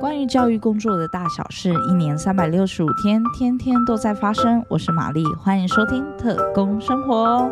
[0.00, 4.64] 关于教育工作的大小事，一年三百六十五天，天天都在发生。
[4.68, 7.50] 我是玛丽，欢迎收听特工生活。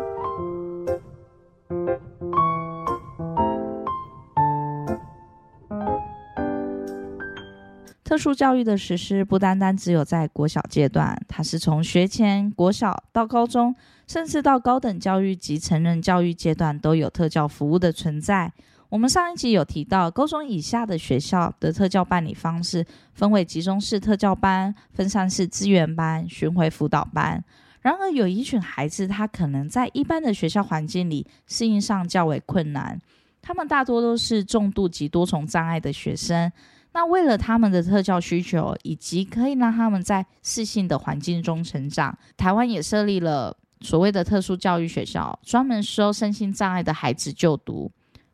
[8.03, 13.73] 特殊教育的实施不单单只有在国小阶段，它是从学前、国小到高中，
[14.05, 18.53] 甚至到高等教育及成人教育阶段都有特教服务的存在。
[18.93, 27.43] 我们上一集有提到，高中以下的学校的特教办理方式分为集中式特教班、分散式资源班、巡回辅导班。
[27.81, 33.01] 然而，有一群孩子，他可能在一般的学校环境里适应上较为困难。
[33.41, 36.51] 他们大多都是重度及多重障碍的学生。
[36.91, 47.91] 那为了他们的特教需求，以及可以让他们在适性的环境中成长，台湾也设立了所谓的特殊教育学校，专门收身心障碍的孩子就读。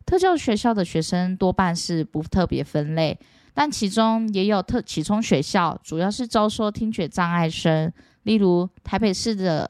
[0.09, 3.15] 特教学校的学生多半是不特别分类，
[3.53, 7.93] 但其中也有特启聪学校，主要是招收听觉障碍生，
[8.23, 9.69] 例如台北市的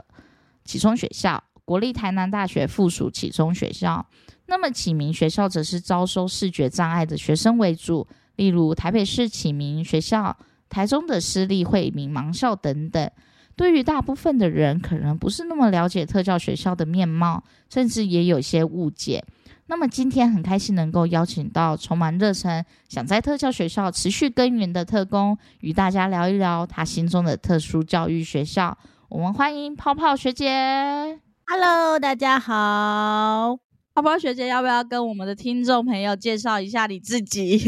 [0.64, 4.06] 启聪学校、国立台南大学附属启聪学校。
[4.46, 10.38] 那么启明学校则是招收视觉障碍的学生为主，例如台北市启明学校、
[10.70, 13.12] 台中的私立惠民盲校等等。
[13.58, 19.22] 对于大部分的人，可能不是那么了解特教学校的面貌，甚至也有些误解。
[19.70, 28.76] 那么今天很开心能够邀请到充满热忱、想在特教学校持续耕耘的特工，与大家聊一聊他心中的特殊教育学校。
[29.10, 31.22] 我们欢迎泡泡学姐。
[31.46, 33.60] Hello，大家好。
[33.94, 37.62] 泡泡学姐，要不要跟我们的听众朋友介绍一下你自己？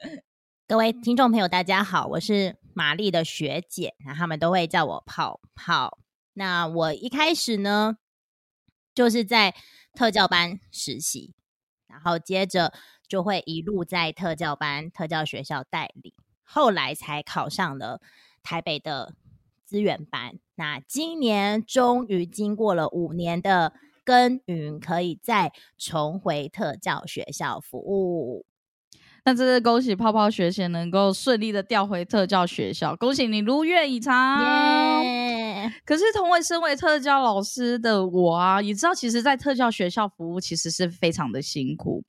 [0.66, 5.98] 各位听众朋友，大家好，我是玛丽的学姐，那他们都会叫我泡泡。
[6.32, 7.96] 那我一开始呢，
[8.94, 9.54] 就是在。
[9.94, 11.32] 特教班实习，
[11.86, 12.72] 然后接着
[13.08, 18.00] 就会一路在特教班、特教学校代理，后来才考上了
[18.42, 19.14] 台北的
[19.64, 20.38] 资源班。
[20.56, 23.72] 那今年终于经过了五年的
[24.04, 28.44] 耕耘，可以再重回特教学校服务。
[29.24, 35.03] 那真是恭喜泡泡学姐能够顺利的调回特教学校，恭喜你如愿以偿。
[35.84, 42.02] 可是，同为身为特教老师的我啊，也知道，其实，在特教学校服务其实是非常的辛苦。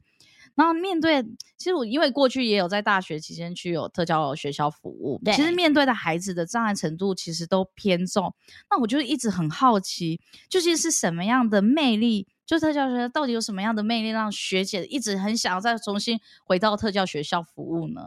[0.55, 1.21] 然后，面对，
[1.57, 8.33] 其实我因为过去也有在大学期间去有特教学校服务，其实面对的孩子的障碍程度其实都偏重。
[8.69, 12.25] 那我就一直很好奇，究竟是什么样的魅力？
[12.45, 18.01] 就特教学校到底有什么样的魅力，让学姐一直很想要再重新回到特教学校服务呢？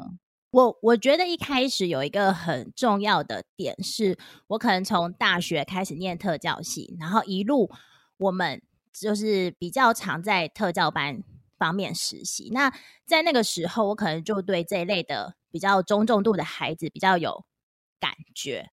[0.51, 4.17] 我我觉得一开始有一个很重要的点，是
[4.47, 7.71] 我可能从大学开始念特教系，然后一路
[8.17, 11.23] 我们就是比较常在特教班
[11.59, 12.51] 方面实习。
[12.53, 12.73] 那
[13.05, 17.45] 在那个时候，我可能就对这一类的比较中重度的孩子比较有
[18.01, 18.71] 感觉。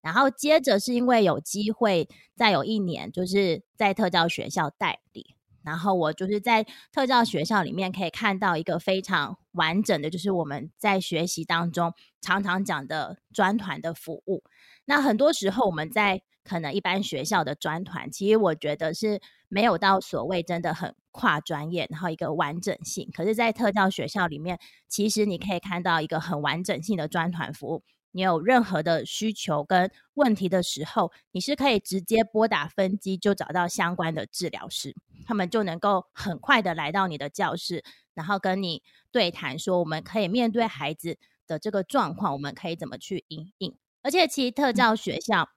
[0.00, 5.34] 然后接着是因为有机会再有一年，就是在特教学校代理。
[5.62, 14.42] 然后我就是在特教学校里面可以看到一个非常完整的，就是我们在学习当中常常讲的专团的服务。
[14.84, 23.10] 那很多时候我们在可能一般学校的专团，其实我觉得是没有到所谓真的很跨专业，然后一个完整性。
[23.12, 24.58] 可是，在特教学校里面，
[24.88, 27.82] 其实你可以看到一个很完整性的专团服务。
[28.12, 34.94] 你有任何的需求跟问题的时候，你是可以直接拨打分机，就找到相关的治疗师，
[35.26, 43.76] 他们就能够很快的来到你的教室，然后跟你对谈，说我们可以面对孩子的这个状况，我们可以怎么去应应。
[44.02, 45.48] 而且，其实特教学校，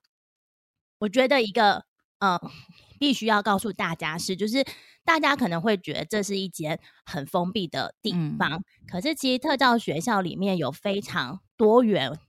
[1.00, 1.86] 我觉得一个
[2.20, 2.40] 嗯，
[3.00, 4.66] 必须要告诉大家是，就是
[5.06, 12.20] 大家可能会觉得这是一间很封闭的地方，可是其实特教学校里面有非常多元。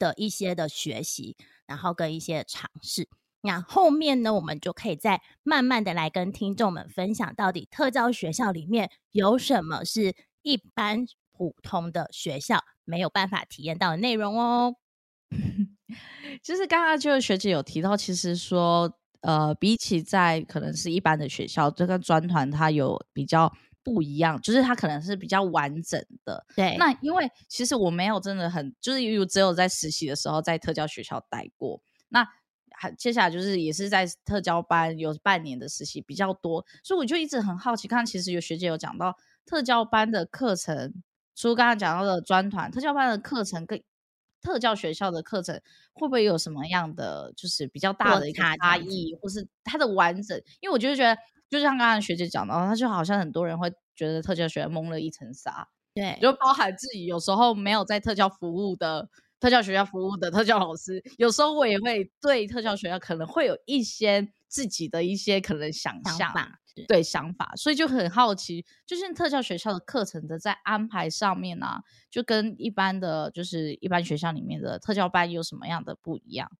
[0.00, 3.06] 的一些的学习，然后跟一些尝试，
[3.42, 14.74] 那后面呢，我们就可以再慢慢的来跟听众们分享，到底特教学校里面有什么是一般普通的学校没有办法体验到的内容哦。
[16.42, 23.52] 就是刚刚就是学姐有提到，其实说，呃，比起在可能是一般的学校，这个专团它有比较。
[23.82, 26.44] 不一样，就是它可能是比较完整的。
[26.54, 31.80] 对，那因为其实我没有真的很，就是有只有在实习的时候在特教学校待过。
[32.08, 32.26] 那
[32.72, 39.16] 还接下来就是也是在特教班有半年的实习比较多，所以我就一直很好奇，看其实有学姐有讲到
[39.46, 40.94] 特教班的课程，
[41.34, 43.82] 除刚刚讲到的专团，特教班的课程跟
[44.42, 45.60] 特教学校的课程
[45.92, 50.36] 会不会有什么样的就是比较大的一个差异，或是它的完整？
[50.60, 51.16] 因为我就觉得。
[51.50, 59.08] 就像刚刚学姐讲到，他就好像很多人会觉得特教学校蒙了一层纱，对，就包含自己有时候没有在特教服务的
[59.40, 66.32] 特教学校服务的特教老师，有时候我也会对特教学校可能会有一些自己的一些可能想象。
[66.88, 76.50] 对想法，所以就很好奇，就是特教学校的课程的在安排上面啊，就跟一般的就是一般学校里面的特教班有什么样的不一样？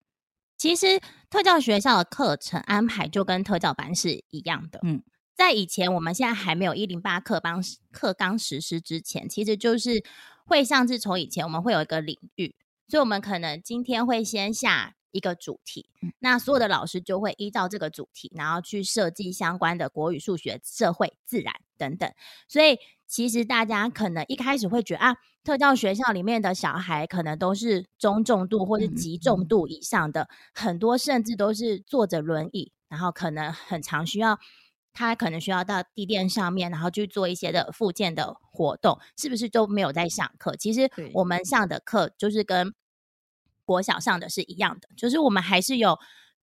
[0.60, 4.78] 其实特教学校的课程安排就跟特教班是一样的。
[4.82, 5.02] 嗯，
[5.34, 10.04] 在以前我们现在还没有一零八课纲课纲实施之前，其实就是
[10.44, 12.54] 会像是从以前我们会有一个领域，
[12.88, 14.96] 所以我们可能今天会先下。
[15.12, 15.90] 一个主题，
[16.20, 22.08] 那所有的老师就会依照这个主题，然后去设计相关的国语、数学、社会、自然等等。
[22.46, 22.78] 所以
[23.10, 34.38] 其实大家可能一开始会觉得啊，特教学校里面的小孩可能都是中重度或是极重度以上的，很多甚至都是坐着轮椅，然后可能很常需要
[34.92, 40.54] 他可能需要到地垫上面，然后去做一些的附件的活动，是不是都没有在上课？
[40.54, 42.72] 其实我们上的课就是跟。
[43.66, 45.96] 国小上的是一样的，就是我们还是有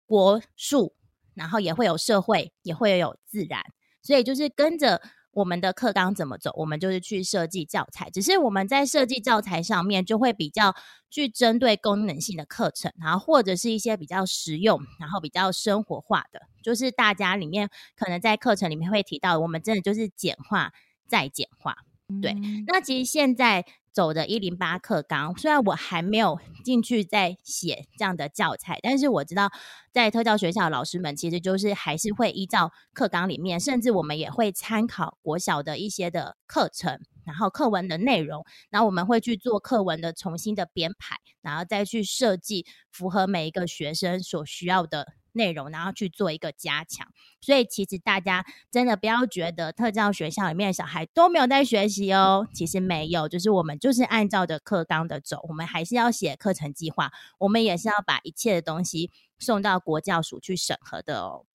[0.05, 0.95] 国术，
[1.33, 3.61] 然后也会有社会，也会有自然，
[4.01, 5.01] 所以就是跟着
[5.37, 8.09] 我们的课纲怎么走，我们就是去设计教材。
[8.09, 10.75] 只是我们在设计教材上面，就会比较
[11.11, 20.73] 去针对功能性的课程，然后或者是一些比较实用，然后比较生活化的，就是大家里面可能在课程里面会提到，我们真的就是简化
[21.07, 21.77] 再简化。
[22.21, 22.35] 对，
[22.65, 23.65] 那其实现在。
[23.97, 29.49] 走的一零八课纲，虽然我还没有进去在写这样的教材，但是我知道
[29.91, 45.07] 在特教学校老师们其实就是还是会依照课纲里面，甚至我们也会参考国小的一些的课程，然后课文的内容，然后我们会去做课文的重新的编排，然后再去设计符合每一个学生所需要的。
[45.37, 47.07] 内容，然后去做一个加强，
[47.39, 61.45] 所以其实大家真的不要觉得特教学校里面的小孩都没有在学习哦，其实没有，就是我们就是按照着课纲的走，我们还是要写课程计划，我们也是要把一切的东西送到国教署去审核的哦。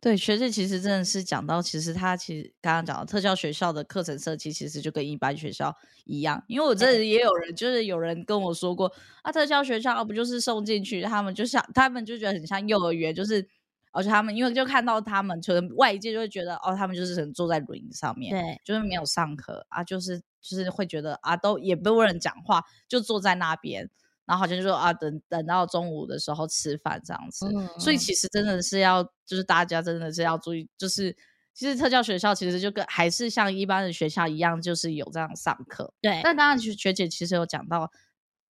[0.00, 5.74] 对，学姐其实真的是讲到，其实他其实刚刚讲到特教学校的课程设计，其实就跟一般学校
[6.04, 6.42] 一样。
[6.46, 8.92] 因为我这里也有人，就是有人跟我说过，
[9.22, 13.46] 啊，特教学校不就是送进去，他们就像他们就觉得很像幼儿园，就是
[13.92, 23.90] 而且他们因为就看到他们，可能外界就会觉得，哦，他们就是可能坐在轮椅上面，对，就是没有上课啊，就是就是会觉得啊，都也不人讲话，就坐在那边。
[24.28, 27.48] 然后好像就说啊，等等到中午的时候吃饭这样子，
[27.80, 31.16] 所以其实真的是要，就是大家真的是要注意，就是
[31.54, 35.94] 其实特教学校其实就跟还是像一般的学校一样，就是有这样上课。
[36.02, 37.90] 对，但当然学学姐其实有讲到，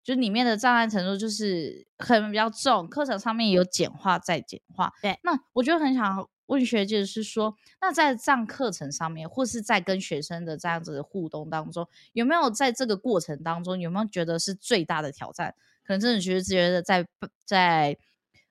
[0.03, 4.93] 就是里面的障碍程度就是可能比较重，课程上面有简化再简化。
[5.01, 15.55] 对，那我觉得很想问学姐是说，那在上课程上面，或是在跟学生的这样子的互动当中，有没有在这个过程当中，有没有觉得是最大的挑战？
[15.85, 17.07] 可能真的觉得觉得在
[17.47, 17.97] 在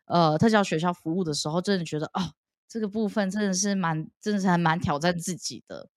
[0.06, 2.34] 呃特教学校服务的时候，真的觉得哦，
[2.68, 5.90] 这个部分真的是蛮真的是还蛮挑战自己的。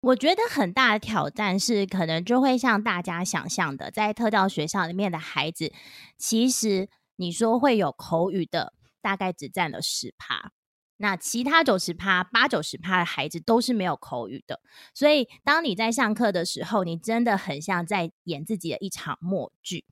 [0.00, 5.72] 我觉得很大的挑战是，可能就会像大家想象的，在特教学校里面的孩子，
[6.16, 10.52] 其实你说会有口语的，大概只占了十趴，
[10.98, 14.60] 那其他九十趴、八九十趴的孩子都是没有口语的。
[14.92, 19.84] 所以，当你在上课的时候，你真的很像在演自己的一场默剧。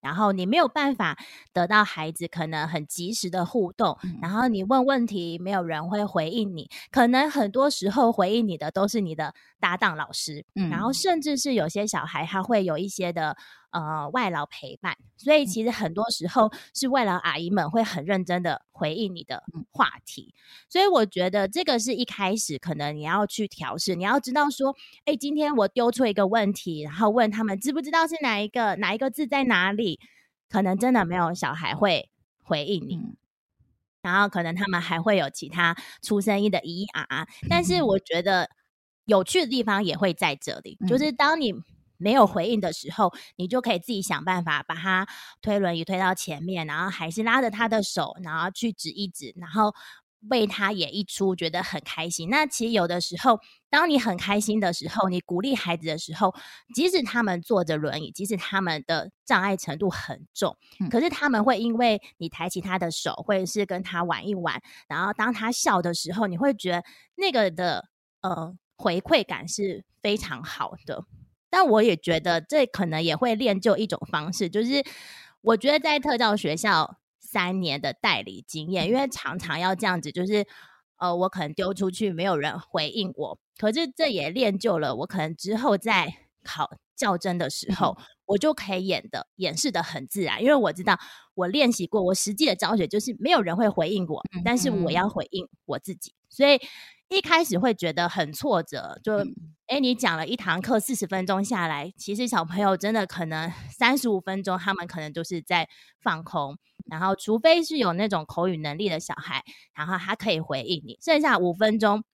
[0.00, 1.18] 然后你没有办法
[1.52, 13.36] 得到孩子可能很及时的互动，然后你问问题，没有人会回应你，可能很多时候回应你的都是你的搭档老师，然后甚至是有些小孩他会有一些的。
[13.70, 20.34] 呃，外劳陪伴，所以其实很多时候是外劳阿姨们会很认真的回应你的话题，
[20.70, 30.00] 所以我觉得这个是一开始可能你要去调试，你要知道说，哎，今天我丢出一个问题，然后问他们知不知道是哪一个哪一个字在哪里，
[30.48, 32.08] 可能真的没有小孩会
[32.42, 32.98] 回应你，
[34.00, 38.48] 然后可能他们还会有其他出生音的咿啊，但是我觉得
[39.04, 41.52] 有趣的地方也会在这里，就是当你。
[41.98, 45.06] 没有回应的时候，你就可以自己想办法把他
[45.42, 49.74] 推轮椅推到前面，然后还是拉着他的手，然后去指一指，然后
[50.30, 52.28] 为他演一出，觉得很开心。
[52.28, 53.38] 那其实有的时候，
[53.70, 56.34] 当你很开心的时候，你鼓励孩子的时候，
[56.74, 60.56] 即使他们坐着轮椅，即使他们的障碍程度很重，
[60.90, 66.82] 可是他们会因为你抬起他的手，或者是跟他玩一玩，然后当他笑的时候，你会觉得
[67.16, 67.88] 那个的
[68.22, 71.04] 呃回馈感是非常好的。
[71.50, 74.84] 但我也觉得这可能也会练就一种方式，就是
[75.40, 80.46] 我觉得在特教学校三年的代理经验，因为常常要这样子，就是
[80.98, 86.12] 呃，我可能丢出去没有人回应我，可是这也练就了我可能之后在
[86.42, 90.98] 考较真的时候， 我就可以演的演示的很自然，因为我知道
[91.34, 96.58] 我练习过，我实际的教学就是没有人会回应我，但是我要回应我自己，所以
[97.08, 99.24] 一开始会觉得很挫折，就
[99.66, 105.68] 哎，你讲了一堂课四十分钟下来，其实小朋友真的可能三十五分钟，他们可能就是在
[106.00, 106.56] 放空，
[106.90, 109.42] 然后除非是有那种口语能力的小孩，
[109.74, 112.04] 然后他可以回应你，剩下五分钟。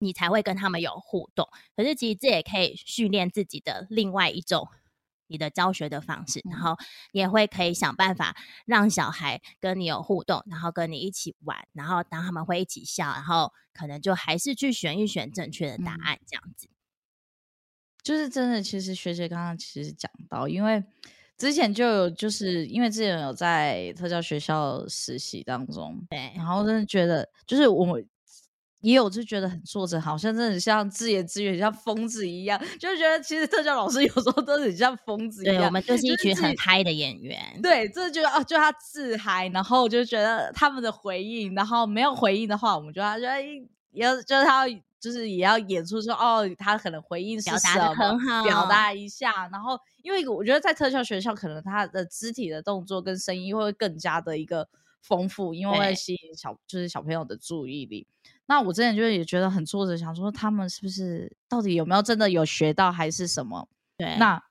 [0.00, 4.68] 你才会跟他们有互动，可是其实这也可以训练自己的另外一种
[5.28, 6.76] 你的教学的方式，然后
[7.12, 16.68] 也会可以想办法让小孩跟你有互动，然后跟你一起玩，然后当他们会一起笑，然后可能就还是去选一选正确的答案，这样子。
[18.02, 20.82] 就是真的，其实学姐刚刚其实讲到，因为
[21.36, 28.02] 之前就有，就是因为之前有在特教学校实习当中，对，然后真的觉得就是我。
[28.80, 35.56] 也有就觉得很挫折，好像真的像自言自语，像疯子一样，就觉得其实特教老师 有时候都很像疯子一样。
[35.56, 37.40] 对，我们就是一群很嗨的演员。
[37.60, 43.42] 对，这就哦，就他自嗨，然后就觉得他们的回应，然后没有回应的话，我们就要觉得
[43.92, 44.68] 要就是他
[45.00, 49.48] 就是也要演出说哦，他可能回应是什么，表达一下。
[49.50, 54.68] 然后因为我觉得在特效学校，可能他的肢体的动作跟声音会更加的一个
[55.02, 58.06] 丰富，因为会吸引小就是小朋友的注意力。
[58.48, 63.68] 那我之前就也觉得很挫折，想说他们是不是到底有没有真的有学到还是什么？
[63.98, 64.42] 对，那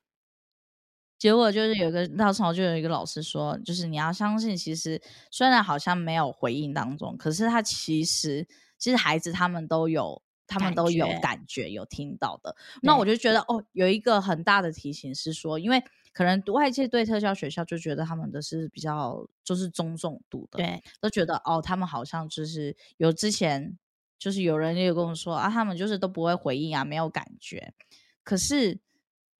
[1.17, 5.01] 结果就是有一个那时候就有一个老师说，就是你要相信，其实
[5.31, 12.55] 虽然好像没有回应当中，可是他其实其实孩子他们都有，他们都有感觉有听到的。
[12.83, 23.75] 那我就觉得哦，有一个很大的提醒是说，因为可能外界对特教学校就觉得他们的是比较就是中重度的，对，都觉得哦，他们好像就是有之前。
[24.17, 27.73] 就是有人也跟我说啊，他们就是都不会回应啊，没有感觉。
[28.23, 28.79] 可是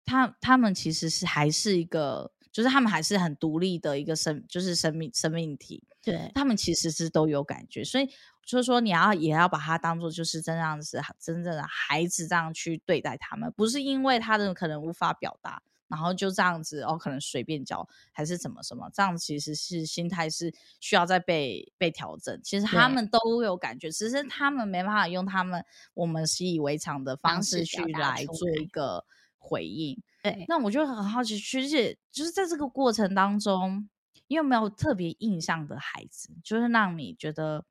[0.05, 5.83] 他他们其实是还是一个，就是他们还是很独立的一个生，就是生命生命体。
[6.01, 8.07] 对他们其实是都有感觉，所以
[8.45, 15.61] 就是说你要也要把它当做就是真样子真正的孩子这样去对待他们，不是因为他的可能无法表达。
[15.87, 22.39] 然后就这样子哦，可能随便教还是怎么什么，这样其实是心态是需要再被被调整。
[22.43, 25.63] 其实他们都有感觉，只是他们没办法用他们
[25.93, 29.05] 我们习以为常的方式去来做一个
[29.37, 30.01] 回应。
[30.23, 33.89] 对，那我就很好奇，学姐就是在这个过程当中，
[34.27, 37.65] 你有没有特别印象的孩子，就是让你觉得？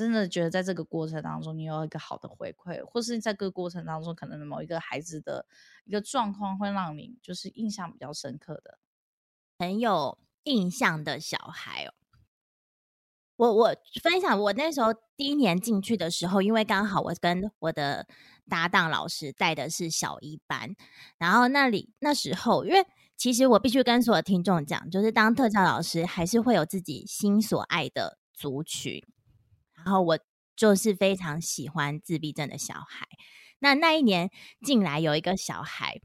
[0.00, 5.44] 真的觉得在这个过程当中，你有一个好的回馈，或是在各个过程当中，可能某一个孩子的
[5.84, 8.78] 一个状况，会让你就是印象比较深刻的，
[9.58, 11.92] 很有印象的小孩哦。
[13.36, 18.06] 我我分享，我那时候第一年进去的时候，因为刚好我跟我的
[18.48, 20.74] 搭档老师带的是小一班，
[21.18, 22.86] 然后那里那时候，因为
[23.18, 29.04] 其实我必须跟所有听众讲，就是当特教老师，还是会有自己心所爱的族群。
[29.84, 30.18] 然后我
[30.56, 33.06] 就是非常喜欢自闭症的小孩。
[33.60, 34.30] 那那一年
[34.62, 36.00] 进来有一个小孩，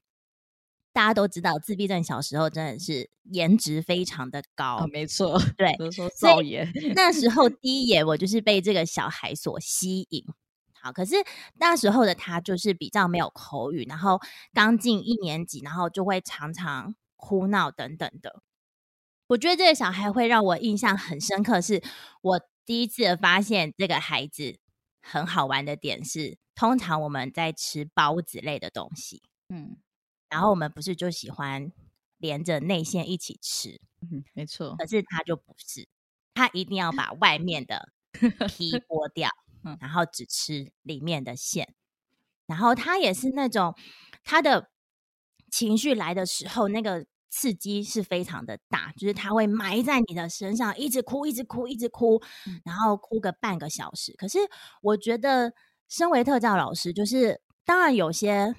[0.94, 6.70] 大家都知道自闭症小时候真的是颜值非常的高，没错，对，说造颜。
[6.96, 10.24] 那时候第一眼我就是被这个小孩所吸引。
[10.82, 11.16] 好，可是
[11.56, 14.20] 那时候的他就是比较没有口语，然后
[14.54, 18.42] 刚进一年级，然后就会常常哭闹等等的。
[19.28, 21.82] 我觉得这个小孩会让我印象很深刻，是
[22.22, 22.42] 我。
[22.66, 24.58] 第一次发现这个孩子
[25.02, 29.78] 很好玩的点是，通常我们在吃包子类的东西，嗯，
[30.30, 31.72] 然后我们不是就喜欢
[32.18, 34.76] 连着内馅一起吃，嗯，没错。
[34.78, 35.88] 可是他就不是，
[36.34, 37.92] 他一定要把外面的
[38.50, 39.30] 皮 剥掉，
[39.64, 41.74] 嗯，然后只吃里面的馅。
[42.48, 43.76] 然后他也是那种
[44.24, 44.70] 他的
[45.52, 47.06] 情绪来的时候，那个。
[47.38, 52.22] 刺激是非常的大，就是他会埋在你的身上，一直哭，一直哭，一直哭，
[52.64, 54.14] 然后哭个半个小时。
[54.14, 54.40] 可是
[54.82, 55.52] 我觉得，
[55.90, 58.56] 身为特教老师，就是当然有些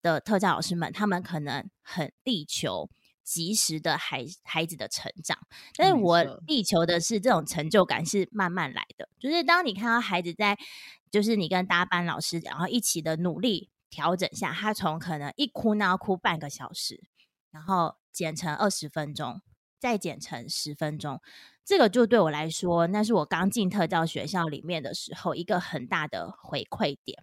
[0.00, 2.88] 的特教老师们，他们可能很力求
[3.24, 5.36] 及时的孩孩子的成长，
[5.76, 9.08] 但是我力求的是这种成就感是慢慢来的。
[9.18, 10.56] 就是当你看到孩子在，
[11.10, 17.02] 就是你跟搭班老师然后一起的努力调整下，他从可能一哭闹哭半个小时，
[17.50, 17.96] 然后。
[18.12, 19.40] 减成二十分钟，
[19.78, 21.20] 再减成十分钟，
[21.64, 27.22] 这个就对我来说，那是我刚进特教学校里面的时候一个很大的回馈点。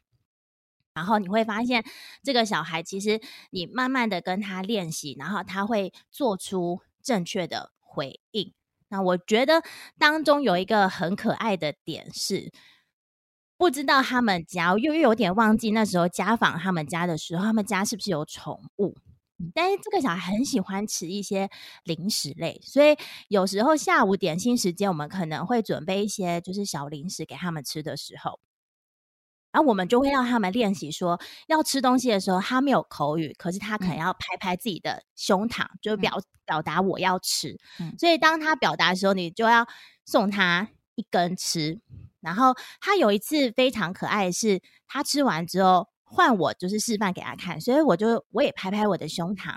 [0.93, 1.85] 然后你会发现，
[2.23, 8.51] 这个小孩其实你慢慢的跟他练习，然后他会做出正确的回应。
[8.89, 9.61] 那我觉得
[9.99, 12.51] 当中有一个很可爱的点是，
[13.57, 18.95] 不知道他们家，又又有点忘记那时候家访他们家的时候，他们家是不是有宠物？
[19.53, 21.49] 但是这个小孩很喜欢吃一些
[21.83, 28.39] 零食类，所以有时候下午点心时间，我们可能会准备一些就是小零食给他们吃的时候，
[29.51, 37.57] 然后我们就会让他们练习说，要吃东西的时候，他没有口语，可是他可能要拍拍自己的胸膛，就表表达我要吃。
[37.99, 39.67] 所以当他表达的时候，你就要
[40.05, 41.79] 送他一根吃。
[42.21, 45.87] 然后他有一次非常可爱的是，他吃完之后。
[46.09, 49.55] 换我就是示范给他看，所以我就我也拍拍我的胸膛，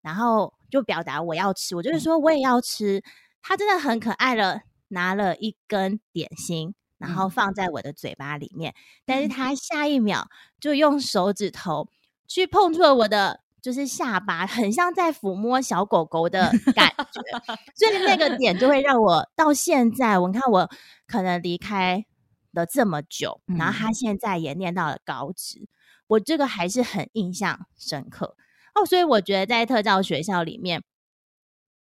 [0.00, 3.02] 然后就表达我要吃，我就是说我也要吃。
[3.40, 10.28] 他真的很可爱了，拿了一根点心，然后放在我的嘴巴里面，但是他下一秒
[10.60, 11.88] 就用手指头
[12.28, 20.70] 去碰触了我的就是下巴，很像在抚摸小狗狗的感觉，所以那个点就会让我到现在，我看我
[21.06, 22.04] 可能离开
[22.52, 25.68] 了这么久，然后他现在也念到了高职。
[26.12, 28.36] 我这个还是很印象深刻
[28.74, 30.82] 哦，所以我觉得在特教学校里面，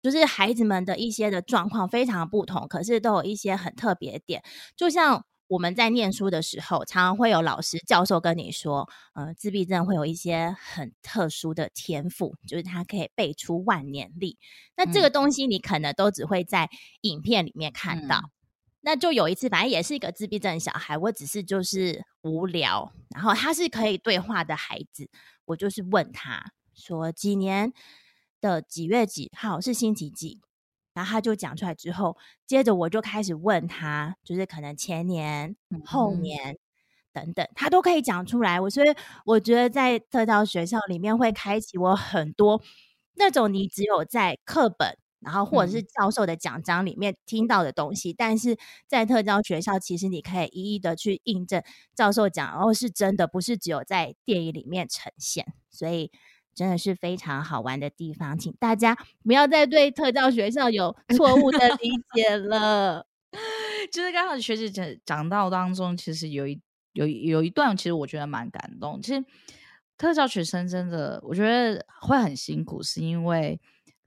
[0.02, 4.42] 就是孩子们的一些的状况非常不同，可是都有一些很特别点。
[4.76, 14.38] 就像我们在念书的时候，常常会有老师、教授跟你说，呃，自闭症会有一些很特殊的天赋，就是他可以背出万年历。
[14.76, 16.68] 那这个东西你可能都只会在
[17.02, 18.30] 影片里面看到。
[18.82, 25.08] 那就有一次，反正也是一个自闭症小孩，我只是就是无聊，然后他是可以对话的孩子，
[25.44, 26.42] 我就是问他
[26.74, 27.72] 说几年
[28.40, 30.40] 的几月几号是星期几，
[30.94, 36.56] 然后他就讲出来之后，接着我就开始问他，就是可能前年、后年
[37.12, 38.58] 等等，他都可以讲出来。
[38.58, 38.88] 我所以
[39.26, 42.62] 我觉得在特教学校里面会开启我很多
[43.16, 44.96] 那种你只有在课本。
[45.20, 51.62] 然后或者是教授的讲章里面听到的东西，但是在特教学校，其实你可以一一的去印证
[51.94, 56.10] 教授讲，然后是真的，不是只有在电影里面呈现，所以
[56.54, 63.06] 真的是非常好玩的地方，请大家不要再对特教学校有 错误的理解了。
[63.92, 66.58] 就是刚好学姐讲讲到当中，其实有一
[66.92, 69.00] 有有一段，其实我觉得蛮感动。
[69.02, 69.24] 其实
[69.98, 73.60] 特教学生真的，我觉得会很辛苦，是因为。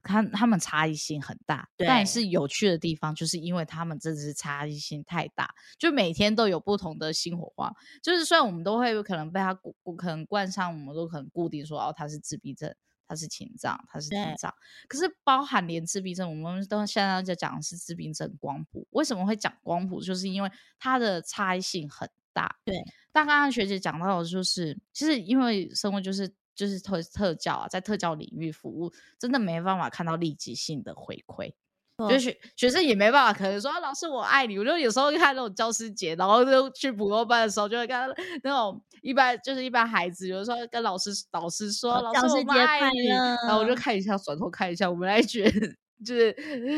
[0.04, 7.72] 他他们差异性很大，但是有趣的地方就是因为他们真的是差异性太大，就每天都有不同的新火花。
[8.02, 12.72] 就是虽然我们都会可能被他固可能冠上，我们都可能固定说哦，他是自闭症，
[13.08, 14.54] 他是情障，他是智障。
[14.86, 18.86] 可是包含连自闭症，我们都现在在讲的是自闭症光谱。
[18.90, 20.02] 为什么会讲光谱？
[20.02, 22.56] 就是因为它的差异性很大。
[22.64, 22.76] 对，
[23.10, 26.34] 但刚刚学姐讲到的就是，其实因为生活就是。
[26.54, 31.52] 就是特特教啊，在特教领域服务，真的没办法看到立即性的回馈，
[32.08, 34.58] 就是学学生也没办法，可能说老师我爱你。
[34.58, 46.32] 我就有时候看那种教师节，然后就去补课班的时候，就会看到那种一般就是一般孩子，有时候跟老师老师说老师我爱你，然后我就看一下，转头看一下，我们来觉得就是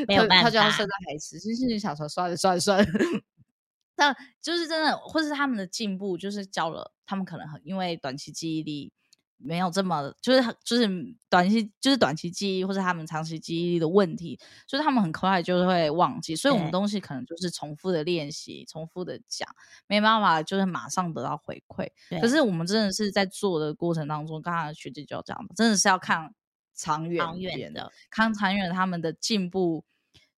[0.07, 2.87] 他他就要生的孩子，其实你想说算了算了算了，
[3.95, 8.93] 但就是真的，或是他们的进步，就是教了他们可能很因为短期记忆力。
[9.39, 10.89] 没有这么，就是就是
[11.29, 16.35] 短期就是短期记忆或者他们长期记忆力的问题，所以他们很快就会忘记。
[16.35, 19.47] 所以我们东西可能就是重复的练习，重复的讲，
[19.87, 21.87] 没办法就是马上得到回馈。
[22.21, 26.33] 可是我们真的是在做的过程当中，刚刚学姐就讲真的是要看
[26.75, 27.27] 长远
[27.75, 29.85] 的，看长远他们的进步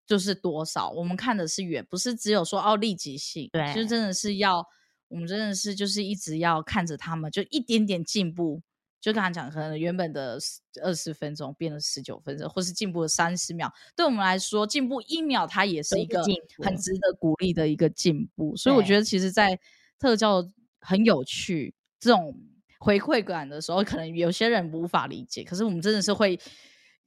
[0.06, 0.90] 就是多少。
[0.90, 4.66] 我们看的是远，不是只有说哦立即性，对，就真的是要
[5.06, 8.61] 我们真的是就是一直要看着他们，就一点点进步。
[9.00, 10.37] 就刚才讲，可能原本的
[10.82, 16.20] 二十分钟变了十九分钟，或是进步了三十秒，对我们来说，进步一秒，它也是一个
[16.64, 18.56] 很值得鼓励的一个进步。
[18.56, 19.56] 所以我觉得，其实，在
[20.00, 20.44] 特教
[20.80, 22.37] 很有趣这种
[22.80, 26.37] 回馈感的时候，可能有些人无法理解，可是我们真的是会，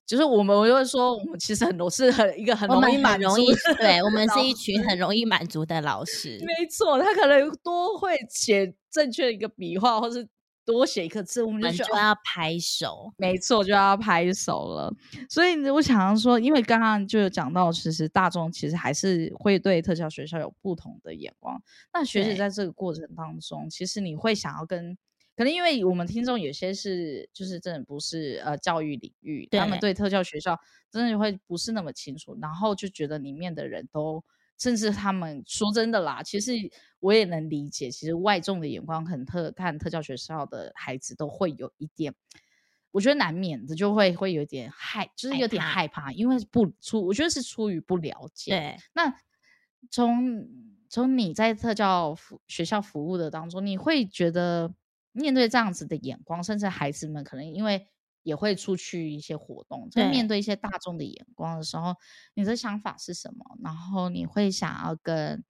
[0.06, 3.36] 就是我们我就会说，我们其实很多是很一个很容易满足，
[3.78, 6.40] 对我们是一群很容易满足的老师。
[6.46, 10.26] 没错，他可能多会写正确的一个笔画，或是。
[10.72, 14.94] 多写一个字，我们就就要拍手， 没错，就要拍手了。
[15.30, 21.62] 所以我想要说，因为刚刚就有讲到，其实大众其实还是会对特效学校有不同的眼光。
[21.94, 24.98] 那学姐在这个过程当中，其实你会想要跟，
[25.36, 30.58] 可能因为我们听众有些是就是真的不是呃教育领域，他们对特教学校
[30.90, 34.24] 真的会不是那么清楚，然后就觉得里面的人都。
[34.62, 36.52] 甚至他们说真的啦，其实
[37.00, 42.14] 我也能理解，其实外众的眼光，很特看特教学校的孩子都会有一点，
[42.92, 48.52] 我觉得难免的就会会有点害，就是有点害怕，因为不出，我觉得是出于不了解。
[48.52, 49.12] 对，那
[49.90, 50.48] 从
[50.88, 52.16] 从你在特教
[52.48, 54.72] 学校服务的当中，你会觉得
[55.12, 57.88] 面对这样子的眼光，甚至孩子们可能因为
[58.24, 61.96] 也会出去一些活动，在面对一些大众的眼光的时候，
[62.34, 63.58] 你的想法是什么？
[63.64, 65.44] 然后你会想要跟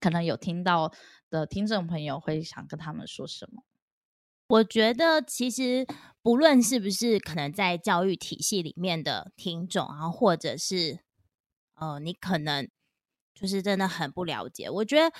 [0.00, 0.92] 可能有听到
[1.30, 3.62] 的听众朋友会想跟他们说什么？
[4.48, 5.86] 我觉得其实
[6.20, 11.00] 不论是不是可能在教育体系里面的听众，然后或者是
[11.74, 12.68] 呃，你可能
[13.32, 14.68] 就是真的很不了解。
[14.68, 15.16] 我觉得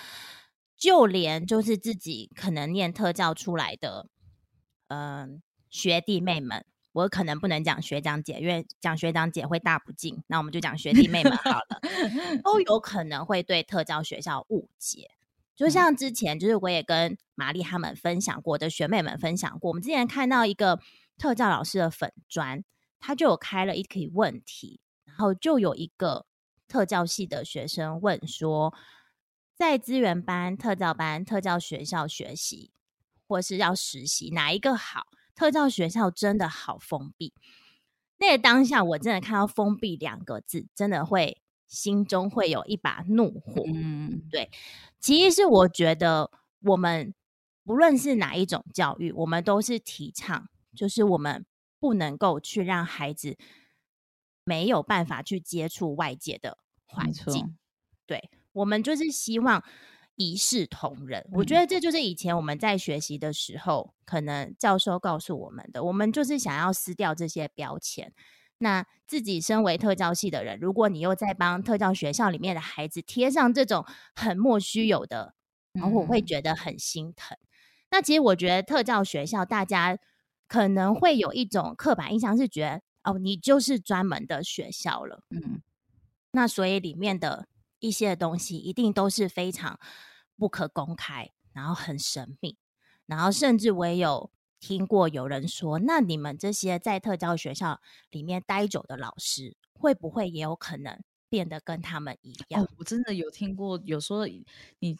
[0.77, 4.09] 就连就是自己可能念特教出来的，
[4.89, 5.41] 嗯，
[5.71, 10.23] 学弟妹们，我可能不能讲学长姐，因为讲学长姐会大不敬。
[10.27, 11.81] 那我们就讲学弟妹们好了，
[12.45, 15.11] 都有可能会对特教学校误解。
[15.55, 20.81] 就像之前，就是我也跟玛丽他们分享过的学妹们分享过，我们之前看到一个
[21.19, 22.65] 特教老师的粉砖，
[22.99, 26.27] 他就有开了一题问题，然后就有一个
[26.69, 28.75] 特教系的学生问说，
[29.55, 32.73] 在资源班、特教班、特教学校学习，
[33.29, 35.07] 或是要实习，哪一个好？
[35.35, 37.33] 特教学校真的好封闭。
[38.19, 41.39] 那个当下，我真的看到“封闭”两个字，真的会。
[41.69, 44.51] 心中会有一把怒火，嗯，对。
[45.01, 47.15] 其实是我觉得，我们
[47.65, 51.47] 不论是哪一种教育，我们都是提倡，就是我们
[51.81, 53.39] 不能够去让孩子
[54.45, 57.57] 没有办法去接触外界的环境。
[58.07, 59.65] 对，我们就是希望
[60.17, 61.27] 一视同仁。
[61.33, 68.13] 我觉得这就是以前我们在学习的时候，可能教授告诉我们的，我们就是想要撕掉这些标签。
[68.59, 75.35] 那自己身为特教系的人，如果你又在帮特教学校里面的孩子贴上这种很莫须有的，
[75.73, 77.37] 然后我会觉得很心疼。
[77.91, 79.99] 那其实我觉得特教学校大家
[80.47, 85.25] 可能会有一种刻板印象，是觉得哦，你就是专门的学校了。
[85.31, 85.61] 嗯，
[86.31, 87.49] 那所以里面的
[87.83, 89.79] 一些东西一定都是非常
[90.39, 92.57] 不可公开，然后很神秘，
[93.05, 94.31] 然后甚至我也有。
[94.65, 97.81] 听过有人说，那你们这些在特教学校
[98.13, 102.65] 里面待久的老师，会不会也有可能变得跟他们一样？
[102.79, 104.47] 我真的有听过，有说你
[104.79, 104.97] 你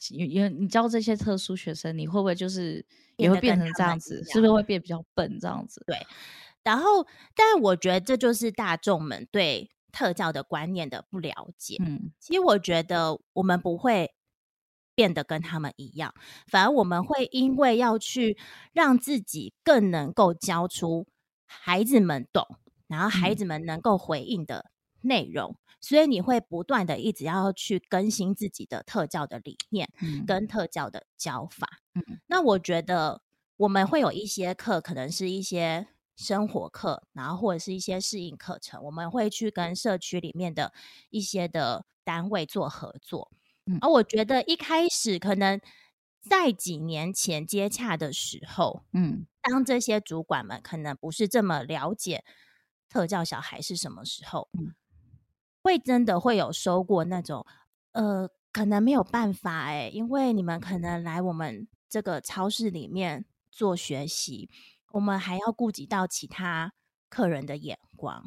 [0.49, 4.21] 你教这些特殊学生，你会不会就是也会变成这样子？
[4.33, 5.81] 是不是会变比较笨这样子？
[5.87, 5.97] 对。
[6.65, 11.77] 然后，但我觉得这就是大众们对特教的观念的不了解。
[11.85, 14.15] 嗯，其实我觉得我们不会。
[14.95, 16.13] 变得跟他们一样，
[16.47, 18.37] 反而我们会因为要去
[18.75, 21.07] 让自己更能够教出
[21.47, 22.47] 孩子们懂，
[22.89, 29.89] 然后孩子们能够回应的内容，所以你会不断的一直要去更新自己的特教的理念
[30.27, 31.67] 跟特教的教法。
[31.95, 33.23] 嗯，那我觉得
[33.57, 40.73] 我们会有一些课，可能是一些生活课，然后或者是一些适应课程，我们会去跟社区里面的
[41.11, 43.31] 一些的单位做合作。
[43.81, 45.61] 而我觉得一开始可能
[46.21, 52.25] 在几年前接洽的时候，嗯，当这些主管们可能不是这么了解
[52.89, 54.75] 特教小孩是什么时候，嗯，
[55.63, 57.47] 会真的会有收过那种，
[57.93, 64.51] 呃，可能没有办法哎，因为你们可能来我们这个超市里面做学习，
[64.93, 66.73] 我们还要顾及到其他
[67.09, 68.25] 客人的眼光，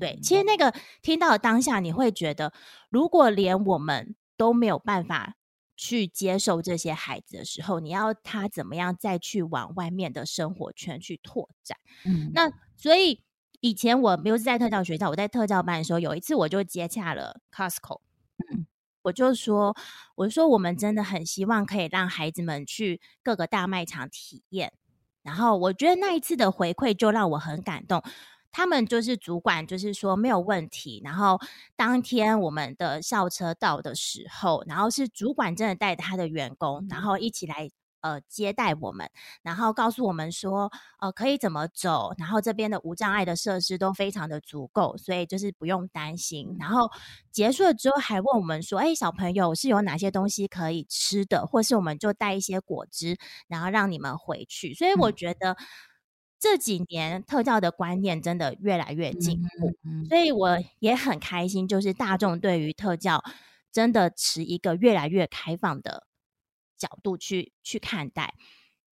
[0.00, 2.52] 对，其实那个听到当下你会觉得，
[2.90, 5.34] 如果连我们都没有办法
[5.76, 11.78] 去接受这些孩子的时候，你要他怎么样再去往外面的生活圈去拓展？
[12.04, 13.22] 嗯，那所以
[13.60, 18.00] 以前我没有在特教学校，我在特教班的时候，有一次我就接洽了 Costco，
[18.50, 18.66] 嗯，
[19.02, 19.76] 我就说，
[20.16, 24.72] 我就说我们真的很希望可以让孩子们去各个大卖场体验，
[25.28, 28.02] 然后我觉得那一次的回馈就让我很感动。
[28.50, 31.02] 他们就是主管，就是说没有问题。
[31.04, 31.38] 然后
[31.76, 37.68] 当天我们的校车到的时候，然后是主管真的带着他的员工，然后一起来
[38.00, 39.08] 呃接待我们，
[39.42, 46.56] 然后告诉我们说呃可以怎么走，然后这边的无障碍的设施都非常的足够，所以就是不用担心。
[46.58, 46.90] 然后
[47.30, 54.74] 结束了之后还问我们说，哎，小朋友是有哪些东西可以吃的，或是我们就带一些果汁，然后让你们回去。
[54.74, 55.56] 所以我觉得。
[56.40, 59.74] 这几年特教的观念真的越来越进步，
[60.08, 63.24] 所以我也很开心，就是大众对于特教
[63.72, 66.06] 真的持一个越来越开放的
[66.78, 68.34] 角度去去看待。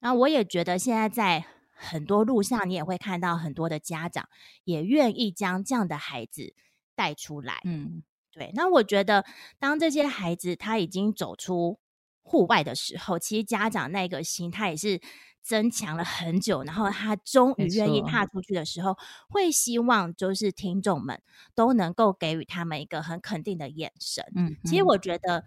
[0.01, 4.29] 那我也觉得现在在很多路上，你也会看到很多的家长
[4.64, 6.55] 也愿意将这样的孩子
[6.94, 7.61] 带出来。
[7.64, 8.51] 嗯，对。
[8.55, 9.25] 那我觉得
[9.59, 11.79] 当这些孩子他已经走出
[12.22, 15.01] 户外的时候，其实家长那个心态也是
[15.42, 18.96] 增强了很久，然后他终于愿意踏出去的时候，
[19.29, 21.22] 会希望就是听众们
[21.55, 24.25] 都能够给予他们一个很肯定的眼神。
[24.35, 25.44] 嗯，其实我觉得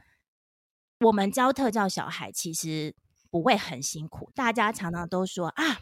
[0.99, 2.93] 我们教特教小孩其实
[3.31, 5.79] 不会很辛苦，大家常常都说啊。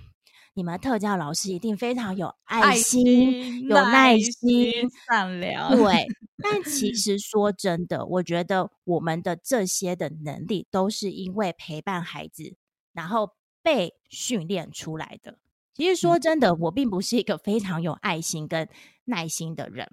[0.53, 4.73] 你们特教老师一定非常有爱心、有耐心、
[5.07, 5.69] 善良。
[5.69, 6.07] 对，
[6.41, 12.55] 但其实说真的，我觉得我们的这些的能力都是因为陪伴孩子，
[12.91, 15.37] 然后被训练出来的。
[15.75, 18.67] 其实说真的，我并不是一个非常有爱心跟
[19.05, 19.87] 耐心的人。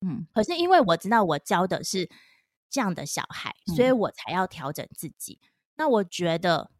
[0.00, 2.10] 嗯，可是因为我知道我教的是
[2.70, 5.38] 这样的小孩，所以我才要调整自己。
[5.76, 6.70] 那我觉得。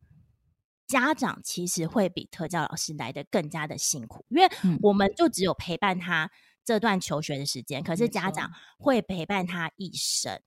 [0.88, 4.48] 家长其实会比特教老师来的更加的辛苦，因为
[4.80, 6.30] 我们就只有陪伴他
[6.64, 10.40] 这段求学的时间，可是家长会陪伴他一生。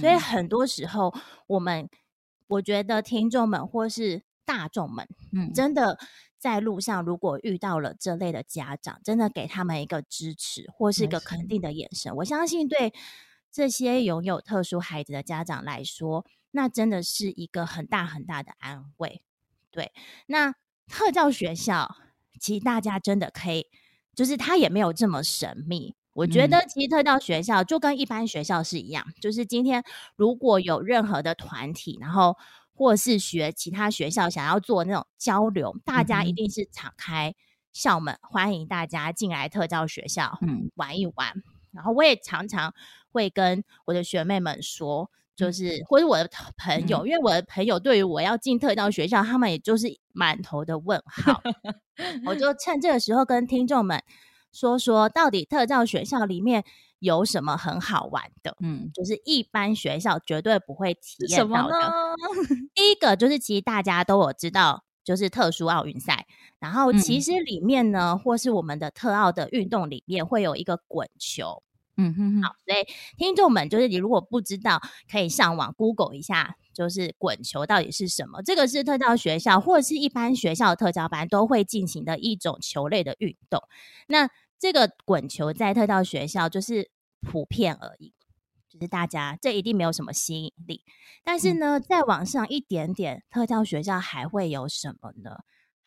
[0.00, 1.14] 所以很多时候，
[1.46, 1.88] 我们
[2.48, 5.96] 我觉得听众们或是大众们，嗯，真的
[6.40, 12.92] 在路上如果遇到了这类的家长，真的给他们一个支持或是一个肯定的眼神，我相信对
[13.54, 19.22] 这些拥有特殊孩子的家长来说，那真的是一个很大很大的安慰。
[19.70, 19.92] 对，
[20.26, 20.56] 那
[20.88, 21.94] 特教学校
[22.40, 23.68] 其实大家真的可以，
[24.12, 25.94] 就是它也没有这么神秘。
[26.14, 29.84] 我觉得其实特教学校就跟一般学校是一样，就是今天
[30.16, 32.36] 如果有任何的团体，然后
[32.74, 37.32] 或是学其他学校想要做那种交流，大家一定是敞开
[37.72, 40.40] 校门，欢迎大家进来特教学校
[40.74, 41.34] 玩一玩。
[41.74, 42.72] 然后我也常常
[43.10, 45.10] 会跟我的学妹们说。
[45.36, 51.42] 就是或者我的朋友，因为我的朋友对于我要进特教学校，他们也就是满头的问号。
[52.24, 54.00] 我就趁这个时候跟听众们
[54.52, 56.62] 说说，到底特教学校里面
[57.00, 58.56] 有什么很好玩的？
[58.60, 61.74] 嗯，就是一般学校绝对不会体验到的。
[62.72, 66.26] 第一个就是，其实大家都有知道，就是特殊奥运赛。
[66.58, 71.62] 然后其实里面呢，或是我们的特奥的运动里面，会有一个滚球。
[71.96, 72.84] 嗯哼，好，所以
[73.16, 78.42] 听众们，就是你如果不知道，可以上网 Google 一下，就是滚球到底是什么。
[78.42, 83.62] 这个是特教学校或者是一般学校的特教班都会进行的一种球类的运动。
[84.08, 86.90] 那这个滚球在特教学校就是
[87.20, 88.12] 普遍而已，
[88.74, 90.84] 就是大家这一定没有什么吸引力。
[91.24, 95.38] 但是呢，再往上一点点，特教学校还会有什么呢？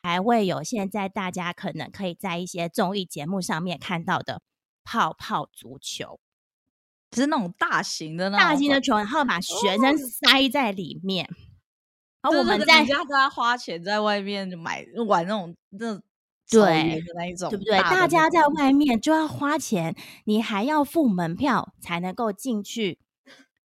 [0.02, 4.42] 还会有现在大家可能可以在一些综艺节目上面看到的。
[4.90, 6.18] 泡泡足球，
[7.12, 11.30] 是那种大型的那、大型的球，然后把学生塞在里面。
[12.22, 16.02] 然后我们在家都要花钱在外面买玩那种那
[16.50, 17.78] 对那一种，对不对？
[17.80, 23.00] 大家在外面就要花钱，你还要付门票才能够进去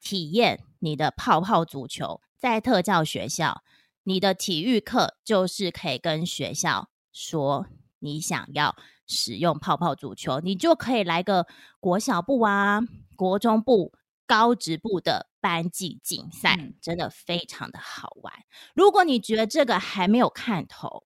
[0.01, 2.21] 体验你的泡泡足球。
[2.37, 3.63] 在特教学校，
[4.03, 7.67] 你的体育课就是可以跟学校说
[7.99, 8.75] 你想要。
[9.09, 11.47] 使用泡泡足球，你就可以来个
[11.79, 12.81] 国小部啊、
[13.15, 13.93] 国中部、
[14.25, 18.33] 高职部的班级竞赛，真的非常的好玩。
[18.75, 21.05] 如果你觉得这个还没有看头，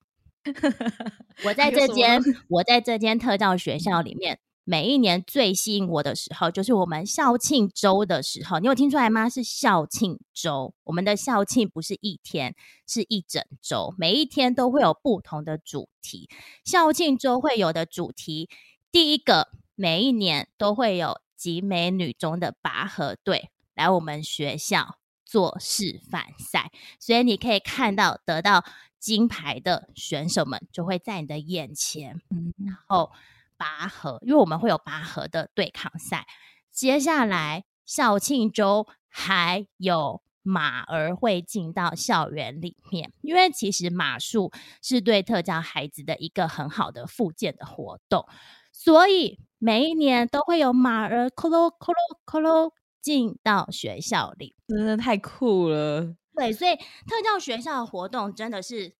[1.43, 4.39] 我 在这间我在这间特教学校里面。
[4.63, 8.59] 每一年最吸引我的时候，就是我们校庆周的时候。
[8.59, 9.27] 你有听出来吗？
[9.27, 10.75] 是校庆周。
[10.83, 12.55] 我们的校庆不是一天，
[12.87, 16.29] 是一整周，每一天都会有不同的主题。
[16.63, 18.49] 校庆周会有的主题，
[18.91, 28.63] 第一个，每一年都会有集美女中的拔河队来我们学校做示范赛，所以你可以看到得到
[29.01, 33.11] 金牌的选手们就会在你的眼前，嗯，然后。
[33.57, 36.25] 拔河，因为我们会有拔河的对抗赛。
[36.71, 48.25] 接下来校庆周还有马儿会进到校园里面，因为其实马术是对特教孩子的一个很好的复健的活动，
[48.71, 51.93] 所以每一年都会有马儿咯咯咯
[52.25, 56.15] 咯咯进到学校里，真的太酷了。
[56.41, 58.95] 对，所以特教学校的活动真的是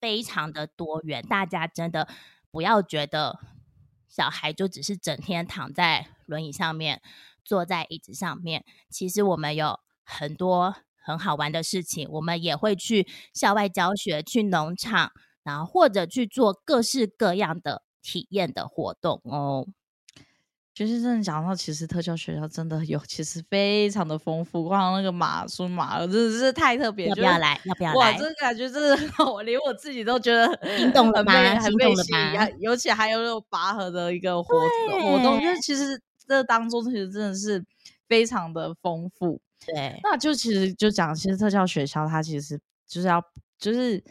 [0.00, 2.08] 非常的多元，大家真的
[2.50, 3.38] 不要觉得。
[4.08, 7.02] 小孩就只是整天躺在轮椅上面，
[7.44, 8.64] 坐在椅子上面。
[8.88, 15.10] 其实我们有很多很好玩的事情，我们也会去校外教学，去农场，
[15.42, 19.66] 然后或者去做各式各样的体验的活动哦。
[20.74, 24.64] 其实真的讲到，其实特教学校真的有，其实非常的丰富。
[24.64, 27.60] 光那个马术马真的是太特别，要不要来？
[27.64, 27.96] 要不要来？
[27.96, 31.32] 哇，这感觉真的，我连我自己都觉得心动了吗？
[31.60, 37.64] 很被吸引，尤其还有那种拔河的一个活活动，就是其实这当中其实真的是
[38.08, 39.40] 非常的丰富。
[39.64, 42.58] 对，那就其实就讲，其实特教学校它其实
[42.88, 43.22] 就是要
[43.58, 44.02] 就是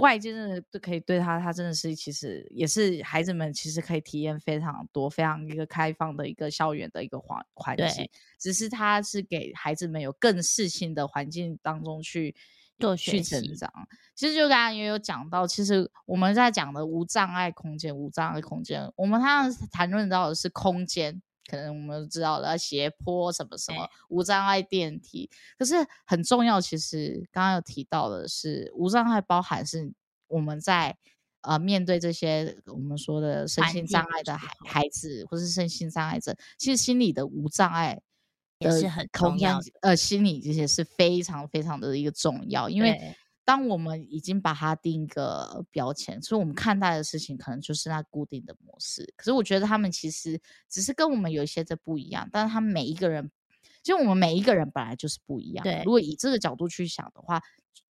[0.00, 12.34] 外界真的都可以对他，他真的是其实也是孩子们其实可以体验非常多、非常一个开放的一个校园的一个环环境对，只是他是给孩子们有更适性的环境当中去
[12.78, 13.70] 做去成长。
[14.14, 21.20] 其实就刚刚也有讲到，其实我们在讲的无障碍空间、无障碍空间，我们常常谈论到的是空间。
[21.52, 26.58] 可能我们都知道了斜坡什么什么无障碍电梯，可是很重要。
[26.58, 29.92] 其实刚刚有提到的是，无障碍包含是
[30.28, 30.96] 我们在
[31.42, 38.00] 呃面对这些我们说的身心障碍的孩孩子，或是身心障碍者，其实心理的无障碍
[38.58, 39.70] 也是很空间重要的。
[39.82, 49.12] 呃，心理这些是非常非常的一个重要，因为对当我们已经把它定一个标签，所以我们看待的事情可能就是那固定的模式。
[49.16, 53.30] 可是我觉得他们其实只是跟我们有一些的不一样，但是他们每一个人，
[53.82, 55.62] 就我们每一个人本来就是不一样。
[55.62, 57.42] 对如果以这个角度去想的话，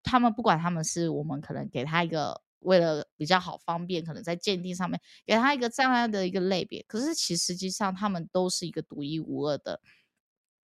[0.02, 2.42] 他们不管他们是我们可能给他一个。
[2.62, 9.80] 为了比较好方便，可能在鉴定上面给他一个障碍的一个类别，可是其实际上他们都是一个独一无二的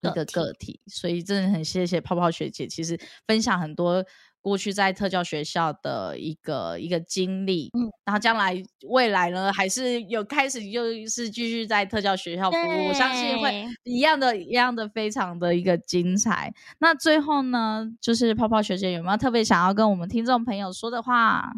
[0.03, 2.97] 一个个体个体，所以真的很谢谢泡泡学姐，其实
[3.27, 4.07] 分享很多
[4.41, 16.53] 过去在特教学校的一个一个经历，嗯，然后将来未来呢，还是有开始就是继续在特教学校服务，我相信会一样的一样的非常的一个精彩。
[16.79, 21.53] 那最后呢，就是泡泡学姐有没有特别想要跟我们听众朋友说的话？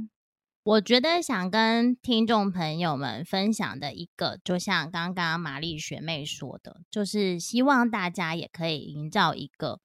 [0.63, 9.81] 我觉得想跟听众朋友们分享的一个，就像刚刚玛丽学妹说的，就是希望大家也可以营造一个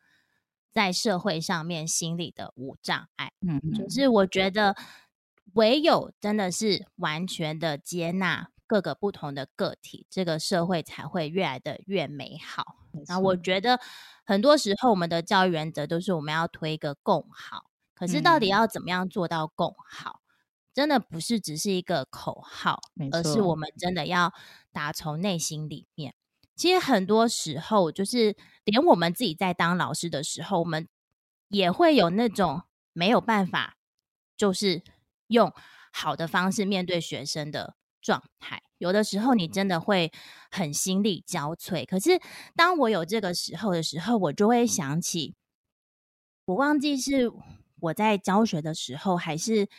[0.75, 3.31] 在社会上面心理的无障碍。
[3.39, 4.75] 嗯，就是我觉得
[5.53, 12.75] 唯有真的是完全的接纳各个不同的个体，这个社会才会越来的越美好。
[13.07, 13.79] 那我觉得
[14.25, 20.19] 很多时候我们的教育原则都是我们要推一个共好，可是到底嗯要怎么样做到共好？
[20.73, 22.81] 真的不是只是一个口号，
[23.13, 24.33] 而是我们真的要
[24.73, 26.15] 打从内心里面。
[26.55, 30.87] 其实很多时候，就是连我们自己在当老师的时候，我们
[31.49, 32.63] 也会有那种
[32.93, 33.77] 没有办法，
[34.37, 34.81] 就是
[35.27, 35.53] 用
[35.91, 38.61] 好的方式面对学生的状态。
[38.77, 40.11] 有的时候你真的会
[40.51, 41.85] 很心力交瘁。
[41.85, 42.19] 可是
[42.55, 45.35] 当我有这个时候的时候，我就会想起，
[46.45, 47.31] 我忘记是
[47.79, 49.69] 我在教学的时候，还是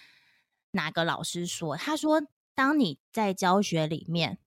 [0.73, 2.23] 哪个老师说，他说，
[2.55, 4.39] 当你在教学里面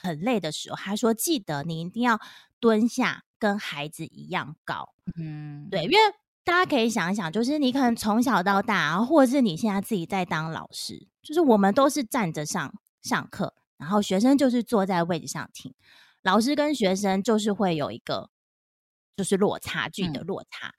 [0.00, 2.18] 很累的时候，他说记得你一定要
[2.60, 4.94] 蹲下，跟孩子一样高。
[5.16, 5.96] 嗯，对，因为
[6.44, 15.74] 大家可以想一想，就是你可能从小到大，啊或者是你现在自己在当老师，就是我们都是站着上上课，然后学生就是坐在位置上听，
[16.22, 18.30] 老师跟学生就是会有一个
[19.16, 20.74] 就是落差距的嗯落差。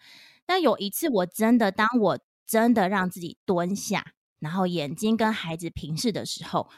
[0.45, 6.69] 但有一次，我真的当我真的让自己蹲下，然后眼睛跟孩子平视的时候，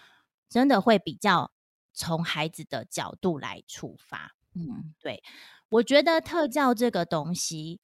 [0.50, 1.52] 真的会比较
[1.94, 4.36] 从孩子的角度来出发。
[4.54, 5.24] 嗯，对
[5.70, 7.80] 我觉得特教这个东西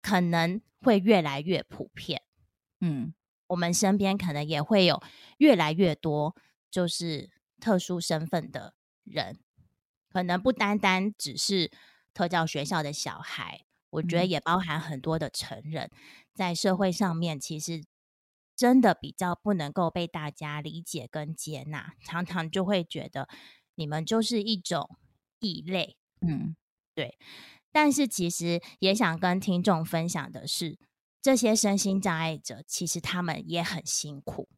[0.00, 2.22] 可能会越来越普遍，
[2.80, 3.12] 嗯，
[3.48, 5.02] 我们身边可能也会有
[5.38, 6.36] 越来越多
[6.70, 9.40] 就是特殊身份的人，
[10.12, 11.72] 可能不单单只是
[12.14, 14.28] 特教学校的小孩，我觉得嗯。
[14.28, 15.90] 也包含很多的成人，
[16.32, 17.82] 在社会上面其实
[18.56, 23.28] 真的比较不能够被大家理解跟接纳，常常就会觉得
[23.74, 24.96] 你们就是一种
[25.40, 25.98] 异类。
[26.26, 26.56] 嗯，
[26.94, 27.18] 对
[27.70, 30.78] 但是其实也想跟听众分享的是，
[31.20, 34.48] 这些身心障碍者其实他们也很辛苦。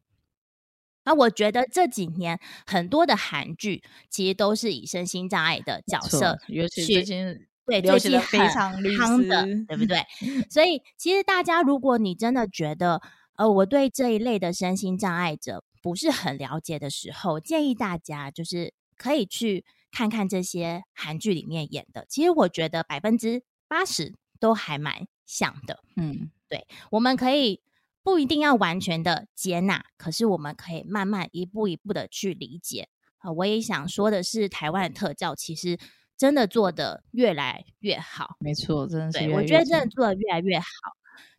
[1.03, 10.05] 那我觉得这几年很多的韩剧其实都是以身心障碍的角色尤其去最近对流行的最近很非常律夯的师，对不对？
[10.49, 13.01] 所以其实大家，如果你真的觉得
[13.39, 22.05] 呃我对这一类的身心障碍者不是很了解的时候，建议大家就是可以去看看这些韩剧里面演的。
[22.09, 25.81] 其实我觉得百分之八十都还蛮像的。
[25.95, 27.61] 嗯，对我们可以
[28.03, 32.89] 不一定要完全的接纳，可是我们可以慢慢一步一步的去理解。
[33.19, 35.77] 啊、我也想说的是，台湾的特教其实
[36.17, 38.35] 真的做的越来越好。
[38.39, 40.65] 没错，真的是我觉得真的做的越来越好。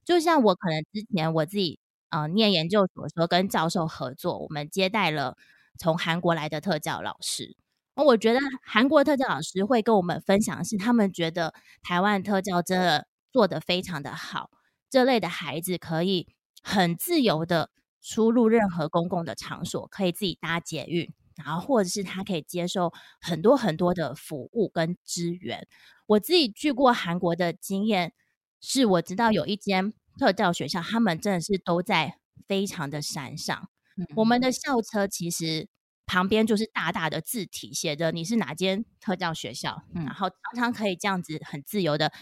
[0.03, 1.79] 就像我可能之前我自己
[2.11, 5.37] 呃念研究所的时候，跟教授合作，我们接待了
[5.79, 7.57] 从韩国来的特教老师。
[7.97, 14.51] 我觉得韩国特教老师会跟我们分享的是，他们觉得台湾特教真的做得非常的好，
[14.89, 16.27] 这类的孩子可以
[16.63, 17.71] 很自由的
[18.01, 25.69] 出入任何公共的场所，可以自己搭捷运，然后或者是他可以接受很多很多的服务跟资源。
[26.07, 28.15] 我自己去过韩国的经验，
[28.63, 33.71] 是我知道有一间特教学校，他们真的是都在非常的山上。
[34.17, 35.67] 我们的校车其实
[36.05, 42.13] 旁边就是大大的字体，写着你是哪间特教学校，然后常常可以这样子很自由的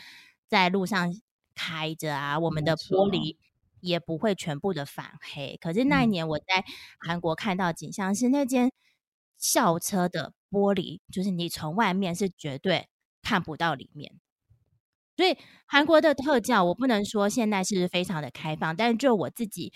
[0.46, 1.12] 在路上
[1.56, 3.36] 开着啊，我们的玻璃。
[3.80, 5.56] 也不会全部的反黑。
[5.60, 6.64] 可是那一年我在
[6.98, 8.72] 韩国看到景象是那间
[9.38, 12.88] 校车的玻璃，就是你从外面是绝对
[13.22, 14.18] 看不到里面。
[15.18, 19.72] 所以韩国的特教，我不能说现在是非常的开放，但是就我自己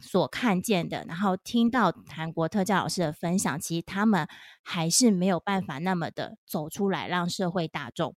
[0.00, 4.26] 所看见的，然后听到韩国特教老师的分享，其实他们
[4.62, 8.16] 还是没有办法那么的走出来，让社会大众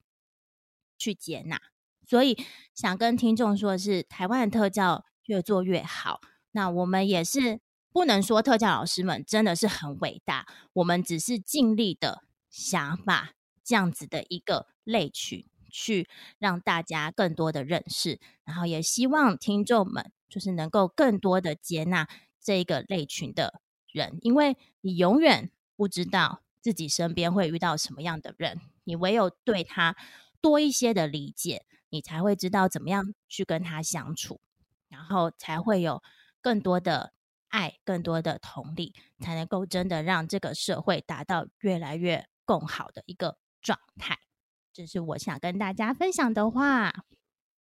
[0.97, 1.61] 去接纳。
[2.07, 2.35] 所以
[2.73, 5.05] 想跟听众说的是，台湾的特教。
[5.27, 6.19] 越做越好。
[6.51, 7.61] 那我们也是
[7.93, 13.31] 不能说特教老师们真的是很伟大，我们只是尽力的想把
[13.63, 16.07] 这样子的一个类群去
[16.37, 22.07] 让大家更多的认识，然后也希望听众们就是能够更多的接纳
[22.39, 23.61] 这一个类群的
[23.91, 29.97] 人，因为你永远不知道自己身边会遇到什么样的人，你唯有对他
[30.39, 34.39] 多一些的理解，你才会知道怎么样去跟他相处。
[34.89, 36.03] 然后才会有
[36.39, 37.13] 更多的
[37.47, 44.19] 爱，更多的同理，才能够真的让这个社会达到越来越更好的一个状态。
[44.73, 46.91] 这是我想跟大家分享的话。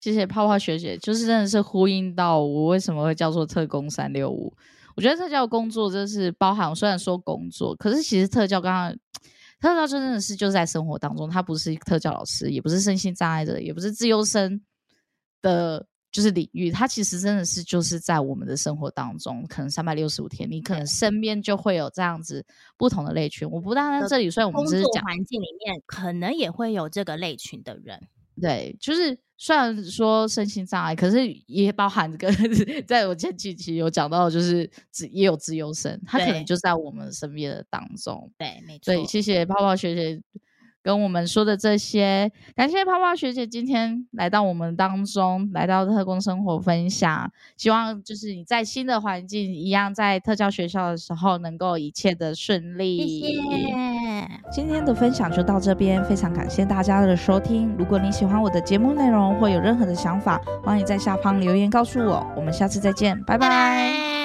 [0.01, 4.53] 谢谢泡泡学姐，就是真的是呼应到我为什么会叫做特工三六五。
[4.95, 8.91] 我觉得特教工作真是包含，虽然说工作，可是其实特教刚刚
[9.59, 14.61] 特教真的是就在生活当中，他不是特教老师，也不是身心障碍者，也不是自优生
[15.41, 15.87] 的。
[16.17, 22.43] 就是领域，它其实真的是就是在我们的生活当中，可能三百六十五天，你可能身边就会有这样子
[22.75, 23.47] 不同的类群。
[23.47, 28.01] 我不但在这里，虽然我们只是讲环境里面，可能也会有这个类群的人。
[28.41, 32.33] 对，就是虽然说身心障碍，可是也包含这个，
[32.87, 38.31] 在我前几期有讲到，就是自也有自由生，他可能就在我们身边的当中。
[38.39, 38.91] 对，没错。
[38.91, 40.19] 对，谢谢泡泡学姐。
[40.87, 47.29] 跟我们说的这些，感谢泡泡学姐今天来到我们当中，来到特工生活分享。
[47.57, 53.19] 希望就是你在新的环境一样，在特教学校的时候，能够一切的顺利。
[53.19, 53.41] 谢谢。
[54.49, 57.75] 今天的分享就到这边，非常感谢大家的收听。
[57.77, 62.25] 如果你喜欢我的节目内容，或有任何的想法，欢迎在下方留言告诉我。
[62.33, 64.16] 我们下次再见，拜拜。